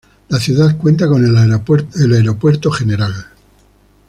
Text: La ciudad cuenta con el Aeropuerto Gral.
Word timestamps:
La 0.29 0.39
ciudad 0.39 0.77
cuenta 0.79 1.07
con 1.07 1.23
el 1.23 1.37
Aeropuerto 1.37 2.71
Gral. 2.75 3.13